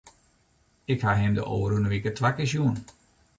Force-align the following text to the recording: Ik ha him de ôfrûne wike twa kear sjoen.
Ik 0.93 1.03
ha 1.05 1.11
him 1.19 1.33
de 1.37 1.43
ôfrûne 1.53 1.89
wike 1.93 2.11
twa 2.17 2.29
kear 2.35 2.49
sjoen. 2.51 2.77